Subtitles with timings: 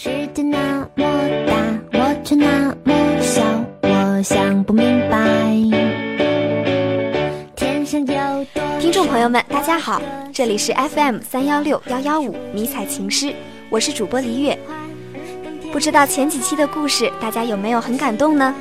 [0.00, 1.04] 世界那么
[1.44, 3.42] 大，我却那么小，
[3.82, 5.18] 我想不明白。
[7.56, 10.00] 天上有多听众朋友们，大家好，
[10.32, 13.34] 这里是 FM 三幺六幺幺五迷彩情诗，
[13.70, 14.56] 我是主播黎月。
[15.72, 18.54] 不知道前几期的故事大家有没有很感动呢？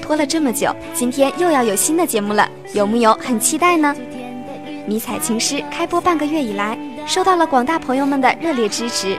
[0.00, 3.92] 拖了这么久，今天又要有新的节目了，有木有很期待呢？
[4.86, 9.18] 迷彩情诗开播半个月以来，收到了广大朋友们的热烈支持，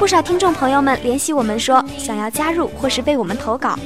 [0.00, 3.78] 不少听众朋友们联系我们说想要加入或是为我们投稿，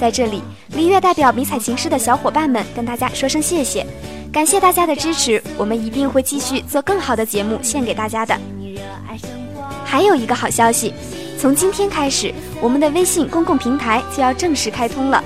[0.00, 3.86] 在这里，黎月代表迷彩情诗的小伙伴们跟大家说声谢谢，
[4.32, 8.36] 感谢大家的支持，我们一定会继续做更好的节目献给大家的。
[9.84, 10.92] 还有一个好消息，
[11.38, 15.22] 从今天开始，我们的微信公共平台就要正式开通了，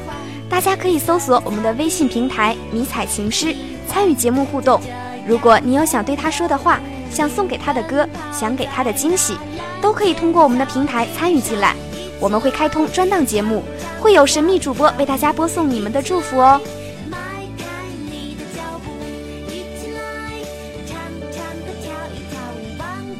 [0.46, 3.56] 大家可以搜索我们的微信平台“迷彩情诗”，
[3.88, 4.78] 参与节目互动。
[5.26, 6.78] 如果你有想对他说的话，
[7.10, 9.36] 想送给他的歌，想给他的惊喜，
[9.80, 11.74] 都可以通过我们的平台参与进来。
[12.20, 13.62] 我们会开通专档节目，
[14.00, 16.60] 会有神秘主播为大家播送你们的祝福哦。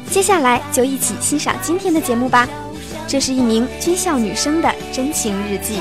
[0.09, 2.47] 接下来就一起欣赏今天的节目吧。
[3.07, 5.79] 这是一名军校女生的真情日记。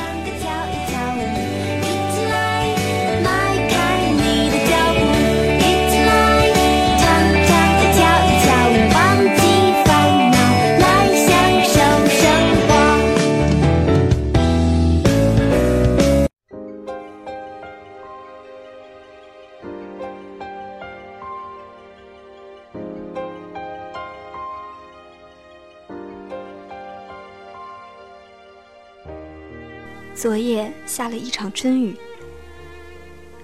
[30.98, 31.94] 下了一场春雨，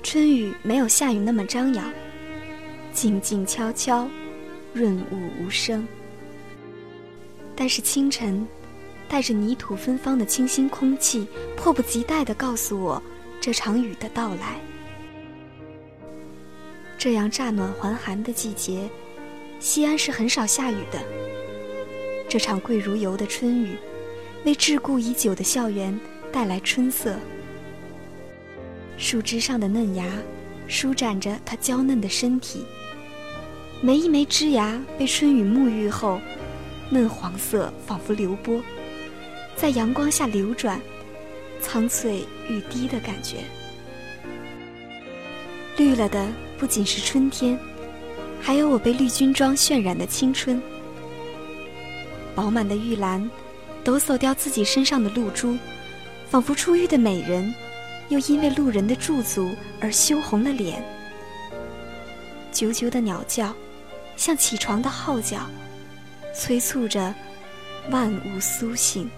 [0.03, 1.89] 春雨没有下雨那么张扬，
[2.93, 4.09] 静静悄悄，
[4.73, 5.87] 润物无声。
[7.55, 8.45] 但是清晨，
[9.09, 13.01] 带着泥土芬芳的清新空气，迫不及待地告诉我
[13.41, 14.61] 这场雨的到来。
[16.99, 18.91] 这样乍暖还寒的季节，
[19.61, 21.01] 西安是很少下雨的。
[22.29, 23.77] 这场贵如油的春雨，
[24.45, 25.97] 为桎梏已久的校园
[26.33, 27.17] 带来春色。
[28.97, 30.05] 树枝上的嫩芽，
[30.67, 32.65] 舒展着它娇嫩的身体。
[33.81, 36.21] 每一枚枝芽被春雨沐浴后，
[36.91, 38.63] 嫩黄色仿佛流波，
[39.57, 40.81] 在阳光下流转，
[41.61, 43.39] 苍翠欲滴的感觉。
[45.77, 46.27] 绿了的
[46.57, 47.59] 不仅是春天，
[48.41, 50.63] 还有我被绿军装渲染的青春。
[52.35, 53.29] 饱满的玉兰，
[53.83, 55.59] 抖擞掉自己身上的露珠，
[56.31, 57.53] 仿佛出浴的美人，
[58.15, 60.81] 又因为路人的驻足而羞红了脸。
[62.53, 63.53] 啾啾的鸟叫，
[64.15, 65.39] 像起床的号角，
[66.33, 67.13] 催促着
[67.91, 69.11] 万物苏醒。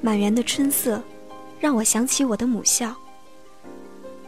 [0.00, 1.02] 满园的春色，
[1.60, 2.96] 让我想起我的母校。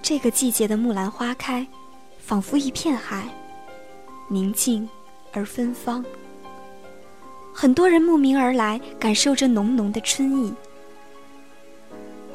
[0.04, 1.66] 这个季节的木兰花开，
[2.18, 3.26] 仿佛一片海，
[4.28, 4.86] 宁静
[5.32, 6.04] 而芬芳。
[7.54, 10.52] 很多人慕名而来，感受着浓浓的春意，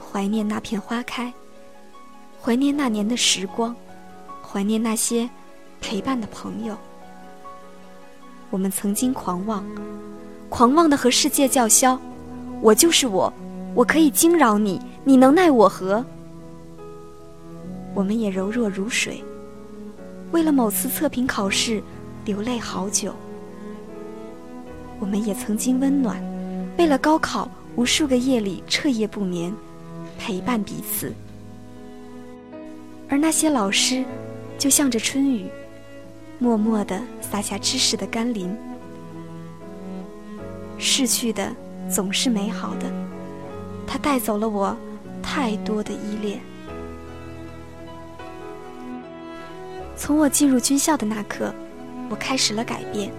[0.01, 1.31] 怀念那片花开，
[2.41, 3.75] 怀念那年的时光，
[4.41, 5.29] 怀念那些
[5.79, 6.75] 陪伴的朋友。
[8.49, 9.63] 我们曾经狂妄，
[10.49, 12.01] 狂妄的和世界叫嚣。
[12.61, 13.31] 我就是我，
[13.75, 16.03] 我可以惊扰你，你能奈我何？
[17.93, 19.23] 我们也柔弱如水，
[20.31, 21.81] 为了某次测评考试
[22.25, 23.13] 流泪好久。
[24.99, 26.21] 我们也曾经温暖，
[26.77, 29.53] 为了高考无数个夜里彻夜不眠，
[30.17, 31.13] 陪伴彼此。
[33.09, 34.03] 而那些老师，
[34.57, 35.47] 就像着春雨，
[36.37, 38.55] 默默地洒下知识的甘霖。
[40.77, 41.53] 逝去的。
[41.89, 42.85] 总是美好的，
[43.87, 44.77] 它带走了我
[45.23, 46.39] 太多的依恋。
[49.99, 51.53] 从我进入军校的那刻，
[52.09, 53.11] 我开始了改变。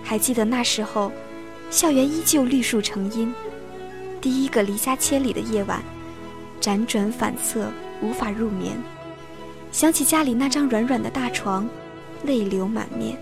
[0.00, 1.10] 还记得那时候，
[1.70, 3.34] 校园依旧绿树成荫。
[4.20, 5.82] 第一个离家千里的夜晚，
[6.60, 7.66] 辗转反侧，
[8.00, 8.76] 无法入眠。
[9.72, 11.68] 想起家里那张软软的大床，
[12.22, 13.18] 泪流满面。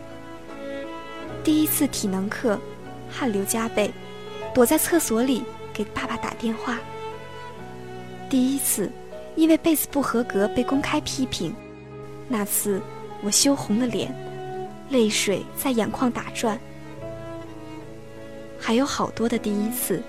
[1.42, 2.60] 第一次体能课，
[3.08, 3.90] 汗流浃背。
[4.52, 6.78] 躲在厕所里给爸爸打电话。
[8.28, 8.90] 第一次，
[9.34, 11.54] 因为被子不合格被公开批评，
[12.32, 12.80] 那次
[13.24, 14.14] 我羞红了脸
[14.88, 16.56] 泪水在眼眶打转。
[18.56, 20.00] 还有好多的第一次。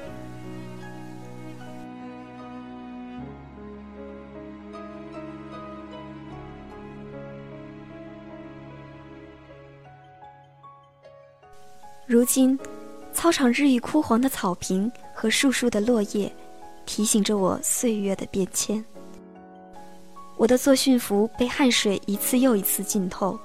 [12.05, 12.59] 如今
[13.13, 16.31] 操场日益枯黄的草坪和树树的落叶
[16.85, 18.90] 提醒着我岁月的变迁。
[20.41, 23.39] 我的作训服被汗水一次又一次浸透，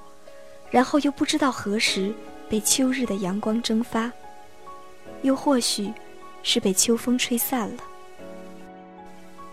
[0.70, 2.10] 然后又不知道何时
[2.48, 4.10] 被秋日的阳光蒸发，
[5.20, 5.92] 又或许
[6.42, 7.84] 是被秋风吹散了。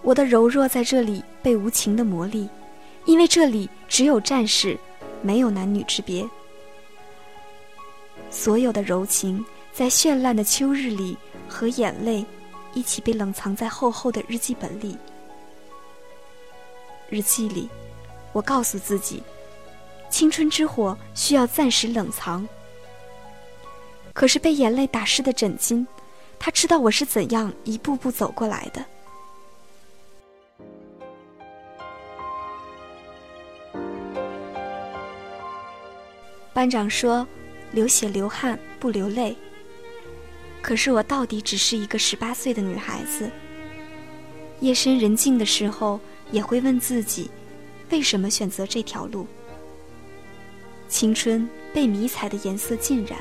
[0.03, 2.47] 我的柔弱在这里被无情的磨砺，
[3.03, 4.79] 因为这里只有战士，
[5.21, 6.25] 没有男女之别。
[8.29, 9.43] 所有的柔情
[9.73, 11.17] 在绚烂的秋日里
[11.49, 12.25] 和眼泪
[12.73, 14.97] 一起被冷藏在厚厚的日记本里。
[17.13, 17.69] 日记里，
[18.31, 19.21] 我告诉自己，
[20.09, 22.47] 青春之火需要暂时冷藏。
[24.13, 25.85] 可是被眼泪打湿的枕巾，
[26.39, 28.83] 他知道我是怎样一步步走过来的。
[36.51, 37.27] 班长说
[37.73, 39.37] ：“流血流汗不流泪。”
[40.63, 43.29] 可是我到底只是一个十八岁的女孩子。
[44.61, 45.99] 夜深人静的时候，
[46.33, 47.29] 也会问自己：
[47.91, 49.25] 为什么选择这条路？
[50.89, 53.17] 青春被迷彩的颜色浸染，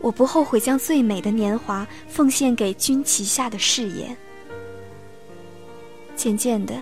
[0.00, 4.16] 我不后悔将最美的年华奉献给军旗下的誓言。
[6.14, 6.80] 渐渐的，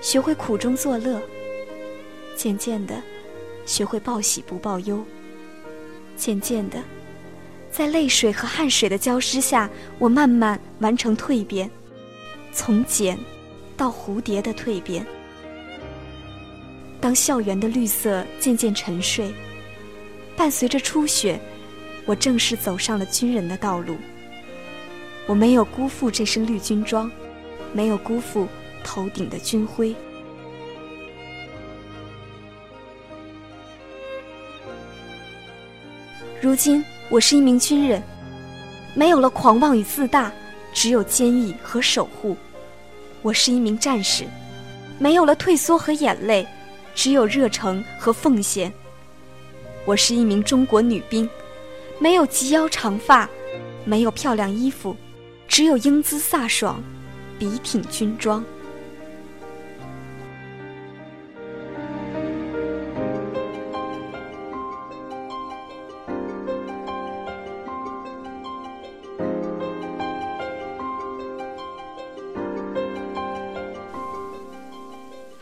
[0.00, 1.20] 学会苦中作乐。
[2.34, 3.02] 渐渐的。
[3.66, 5.04] 学会报喜不报忧。
[6.16, 6.80] 渐渐的，
[7.68, 9.68] 在泪水和汗水的浇湿下，
[9.98, 11.68] 我慢慢完成蜕变，
[12.52, 13.18] 从简
[13.76, 15.04] 到蝴蝶的蜕变。
[17.00, 19.32] 当校园的绿色渐渐沉睡，
[20.36, 21.38] 伴随着初雪，
[22.04, 23.96] 我正式走上了军人的道路。
[25.26, 27.10] 我没有辜负这身绿军装，
[27.72, 28.48] 没有辜负
[28.82, 29.94] 头顶的军徽。
[36.40, 38.02] 如今，我是一名军人，
[38.94, 40.32] 没有了狂妄与自大，
[40.72, 42.36] 只有坚毅和守护。
[43.26, 44.24] 我是一名战士，
[45.00, 46.46] 没有了退缩和眼泪，
[46.94, 48.72] 只有热诚和奉献。
[49.84, 51.28] 我是一名中国女兵，
[51.98, 53.28] 没有及腰长发，
[53.84, 54.96] 没有漂亮衣服，
[55.48, 56.80] 只有英姿飒爽，
[57.36, 58.44] 笔挺军装。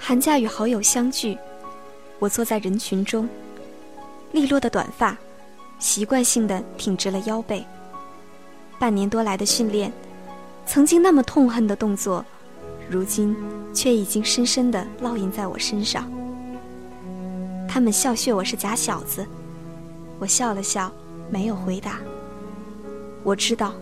[0.06, 1.38] 寒假与好友相聚，
[2.18, 3.26] 我坐在人群中，
[4.32, 5.16] 利落的短发，
[5.78, 7.64] 习惯性的挺直了腰背。
[8.78, 9.90] 半年多来的训练，
[10.66, 12.22] 曾经那么痛恨的动作，
[12.86, 13.34] 如今
[13.72, 16.06] 却已经深深的烙印在我身上。
[17.66, 19.26] 他们笑谑我是假小子，
[20.18, 20.92] 我笑了笑，
[21.30, 21.98] 没有回答。
[23.22, 23.72] 我知道，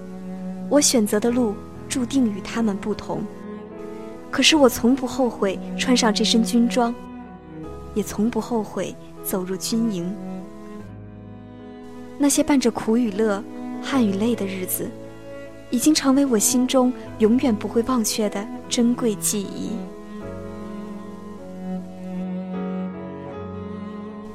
[0.71, 1.57] 我选择的路
[1.89, 3.25] 注定与他们不同。
[4.33, 6.93] 可是我从不后悔穿上这身军装，
[7.93, 10.11] 也从不后悔走入军营。
[12.17, 13.45] 那些伴着苦与乐、
[13.83, 14.91] 汗与泪的日子，
[15.71, 19.73] 已经成为我心中永远不会忘却的珍贵记忆。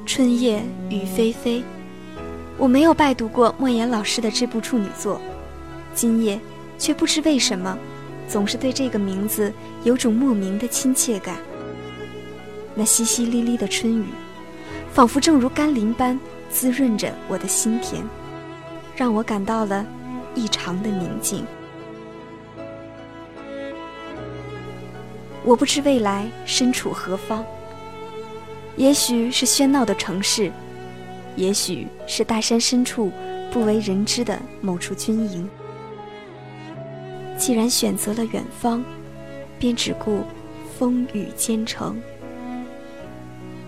[0.06, 1.64] 春夜雨霏霏，
[2.56, 5.20] 我没有拜读过莫言老师的这部处女作，
[5.92, 6.38] 今夜
[6.78, 7.76] 却不知为什么。
[8.28, 9.52] 总是对这个名字
[9.84, 11.36] 有种莫名的亲切感。
[12.74, 14.04] 那淅淅沥沥的春雨，
[14.92, 16.18] 仿佛正如甘霖般
[16.50, 18.04] 滋润着我的心田，
[18.94, 19.84] 让我感到了
[20.34, 21.44] 异常的宁静。
[25.44, 27.44] 我不知未来身处何方，
[28.76, 30.52] 也许是喧闹的城市，
[31.36, 33.10] 也许是大山深处
[33.50, 35.48] 不为人知的某处军营。
[37.38, 38.84] 既然选择了远方，
[39.58, 40.22] 便只顾
[40.76, 41.98] 风雨兼程。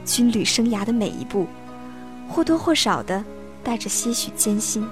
[0.04, 1.46] 军旅生涯的每一步，
[2.28, 3.24] 或多或少的
[3.62, 4.86] 带着些许艰辛。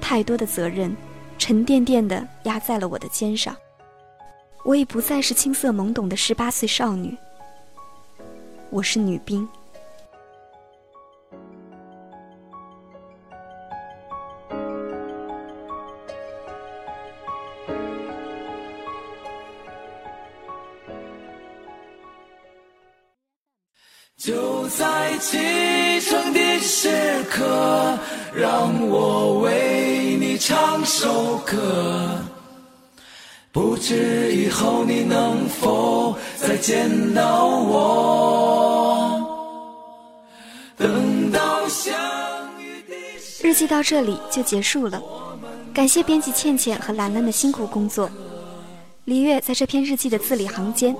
[0.00, 0.96] 太多的责任，
[1.36, 3.54] 沉甸甸的压在了我的肩上。
[4.64, 7.16] 我已不再是青涩懵懂的十八岁少女，
[8.70, 9.46] 我是女兵。
[24.68, 27.98] 在启程的时刻，
[28.34, 32.20] 让我为你唱首歌。
[33.50, 39.24] 不知以后你能否再见到我？
[40.76, 41.92] 等到相
[42.60, 42.94] 遇的。
[43.42, 45.02] 日记到这里就结束了，
[45.72, 48.10] 感谢编辑倩倩和兰兰的辛苦工作。
[49.06, 50.94] 李月在这篇日记的字里行间，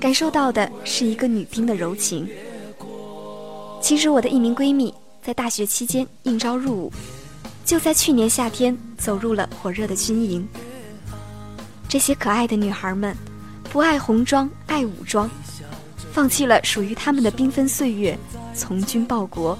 [0.00, 2.28] 感受到的是一个女兵的柔情。
[3.82, 6.92] 其实我的一名闺蜜在大学期间应招入伍，
[7.64, 10.46] 就在去年夏天走入了火热的军营。
[11.88, 13.14] 这些可爱的女孩们，
[13.64, 15.28] 不爱红装，爱武装，
[16.12, 18.16] 放弃了属于她们的缤纷岁月，
[18.54, 19.58] 从军报国。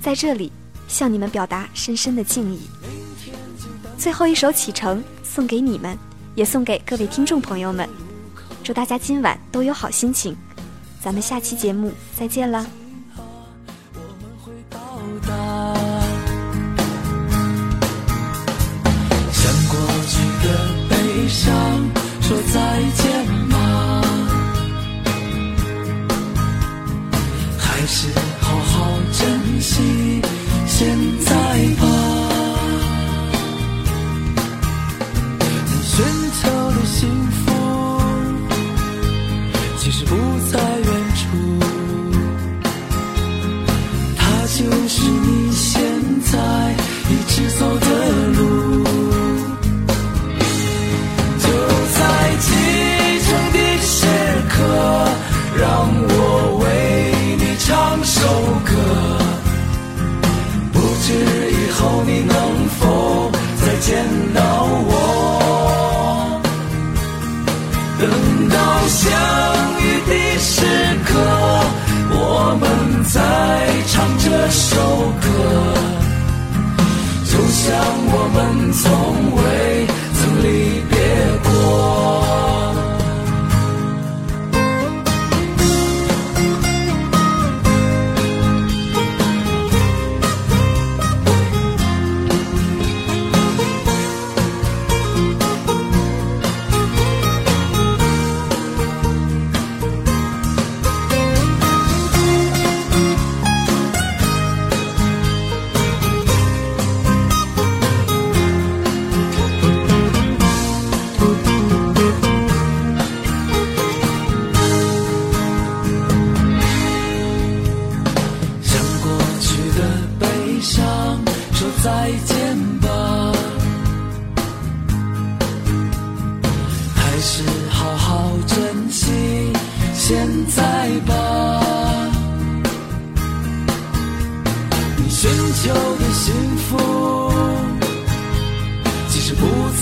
[0.00, 0.52] 在这里，
[0.86, 2.60] 向你们表达深深的敬意。
[3.98, 5.98] 最后一首《启程》送给你们。
[6.36, 7.88] 也送给各位听众朋友们，
[8.62, 10.36] 祝大家今晚都有好心情。
[11.00, 12.66] 咱们下期节目再见啦！
[21.28, 21.54] 上
[22.20, 24.02] 说再见吗？
[27.58, 28.08] 还是
[28.40, 30.22] 好好珍惜
[30.66, 30.96] 现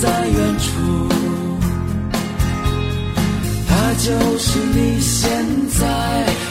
[0.04, 0.68] 在远处，
[3.66, 5.30] 它就是你现
[5.78, 5.80] 在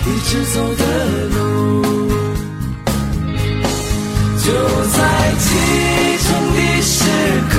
[0.08, 0.84] 一直走的
[1.36, 1.38] 路，
[4.40, 4.48] 就
[4.90, 4.98] 在
[5.38, 5.46] 启
[6.24, 6.98] 程的时
[7.52, 7.56] 刻，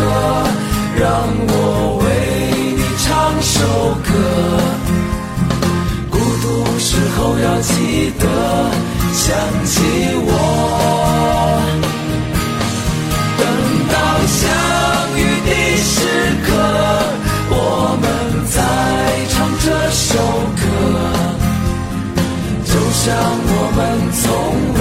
[0.98, 1.06] 让
[1.46, 1.52] 我
[2.02, 2.04] 为
[2.76, 3.06] 你唱
[3.40, 3.54] 首
[4.02, 4.10] 歌。
[6.10, 6.44] 孤独
[6.80, 8.22] 时候要记得
[9.12, 9.22] 想
[9.64, 9.72] 起
[10.26, 10.28] 我，
[23.04, 23.80] 像我们
[24.22, 24.24] 从
[24.72, 24.80] 未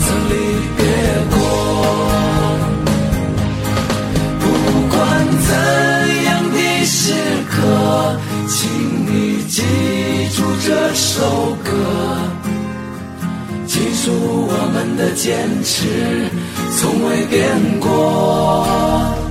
[0.00, 0.32] 曾离
[0.74, 0.80] 别
[1.28, 1.36] 过。
[4.40, 4.42] 不
[4.88, 4.96] 管
[5.46, 5.52] 怎
[6.24, 6.56] 样的
[6.86, 7.12] 时
[7.50, 7.52] 刻，
[8.48, 8.56] 请
[9.04, 9.12] 你
[9.50, 9.60] 记
[10.34, 11.68] 住这首歌，
[13.66, 14.08] 记住
[14.48, 16.30] 我们的坚持
[16.78, 17.38] 从未变
[17.80, 19.21] 过。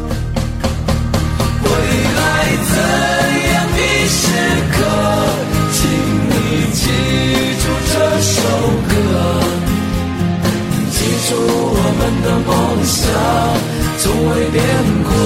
[11.24, 12.50] 住我们的梦
[12.84, 13.00] 想
[14.00, 14.58] 从未变
[15.04, 15.21] 过，